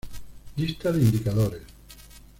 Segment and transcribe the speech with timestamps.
[0.55, 1.61] Lista de indicadores